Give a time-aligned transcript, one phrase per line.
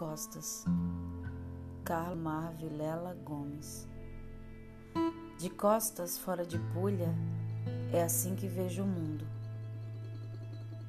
[0.00, 0.64] costas.
[1.84, 3.86] Carlos Mar Vilela Gomes.
[5.38, 7.14] De costas, fora de pulha,
[7.92, 9.26] é assim que vejo o mundo.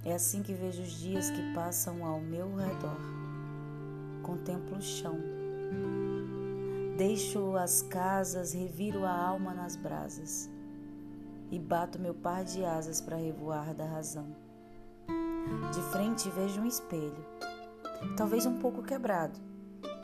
[0.06, 3.02] É assim que vejo os dias que passam ao meu redor.
[4.24, 5.18] Contemplo o chão.
[6.98, 10.50] Deixo as casas, reviro a alma nas brasas
[11.52, 14.34] e bato meu par de asas para revoar da razão.
[15.74, 17.26] De frente vejo um espelho,
[18.16, 19.40] talvez um pouco quebrado,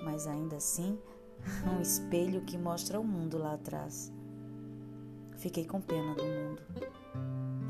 [0.03, 0.99] mas ainda assim
[1.65, 4.11] um espelho que mostra o mundo lá atrás.
[5.37, 6.61] Fiquei com pena do mundo.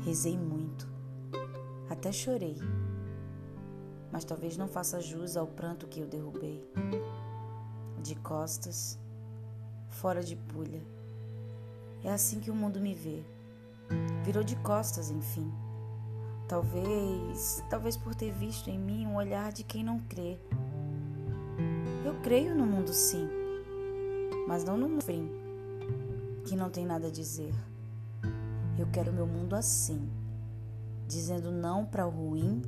[0.04, 0.88] Rezei muito.
[1.90, 2.56] Até chorei.
[4.10, 6.66] Mas talvez não faça jus ao pranto que eu derrubei.
[8.02, 8.98] De costas,
[9.88, 10.80] fora de pulha.
[12.02, 13.22] É assim que o mundo me vê.
[14.24, 15.52] Virou de costas, enfim.
[16.48, 20.38] Talvez, talvez por ter visto em mim um olhar de quem não crê.
[22.02, 23.28] Eu creio no mundo sim,
[24.46, 25.04] mas não no mundo
[26.46, 27.52] que não tem nada a dizer.
[28.78, 30.10] Eu quero meu mundo assim,
[31.06, 32.62] dizendo não para o ruim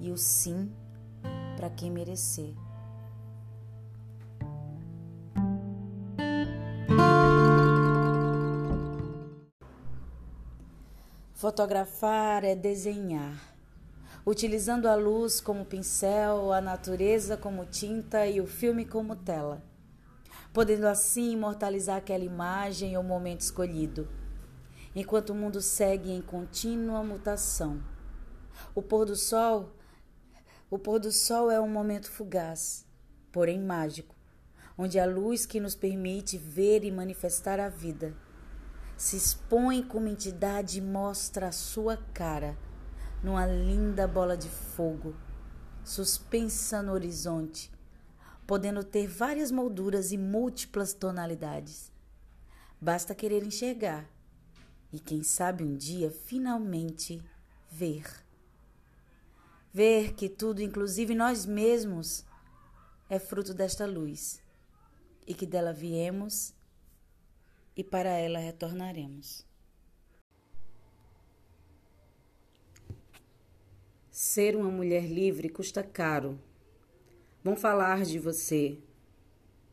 [0.00, 0.72] e o sim
[1.56, 2.54] para quem merecer.
[11.36, 13.38] Fotografar é desenhar,
[14.24, 19.62] utilizando a luz como pincel, a natureza como tinta e o filme como tela.
[20.50, 24.08] Podendo assim imortalizar aquela imagem ou momento escolhido,
[24.94, 27.82] enquanto o mundo segue em contínua mutação.
[28.74, 29.76] O pôr do sol,
[30.70, 32.86] o pôr do sol é um momento fugaz,
[33.30, 34.16] porém mágico,
[34.78, 38.16] onde a luz que nos permite ver e manifestar a vida
[38.96, 42.56] se expõe como entidade e mostra a sua cara
[43.22, 45.14] numa linda bola de fogo
[45.84, 47.70] suspensa no horizonte
[48.46, 51.90] podendo ter várias molduras e múltiplas tonalidades.
[52.80, 54.08] Basta querer enxergar
[54.92, 57.20] e, quem sabe, um dia finalmente
[57.68, 58.06] ver.
[59.72, 62.24] Ver que tudo, inclusive nós mesmos,
[63.08, 64.40] é fruto desta luz
[65.26, 66.54] e que dela viemos
[67.76, 69.46] e para ela retornaremos.
[74.10, 76.38] Ser uma mulher livre custa caro
[77.46, 78.76] Vão falar de você.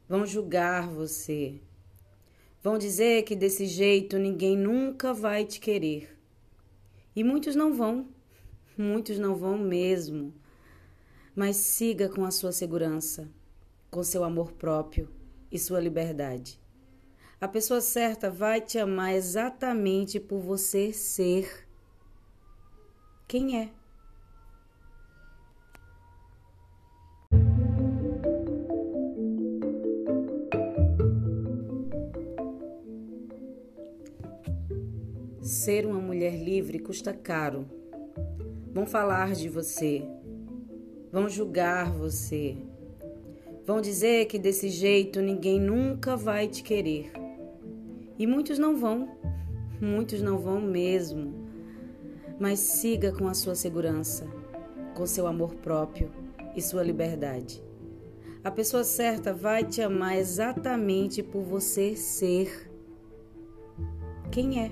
[0.07, 1.59] Vão julgar você.
[2.61, 6.15] Vão dizer que desse jeito ninguém nunca vai te querer.
[7.15, 8.07] E muitos não vão.
[8.77, 10.31] Muitos não vão mesmo.
[11.35, 13.27] Mas siga com a sua segurança,
[13.89, 15.09] com seu amor próprio
[15.51, 16.61] e sua liberdade.
[17.43, 21.67] A pessoa certa vai te amar exatamente por você ser
[23.27, 23.69] quem é.
[35.41, 37.67] Ser uma mulher livre custa caro.
[38.71, 40.01] Vão falar de você.
[41.11, 42.55] Vão julgar você.
[43.65, 47.22] Vão dizer que desse jeito ninguém nunca vai te querer.
[48.23, 49.17] E muitos não vão.
[49.81, 51.33] Muitos não vão mesmo.
[52.39, 54.25] Mas siga com a sua segurança,
[54.95, 56.09] com seu amor próprio
[56.55, 57.61] e sua liberdade.
[58.41, 62.71] A pessoa certa vai te amar exatamente por você ser
[64.31, 64.71] quem é.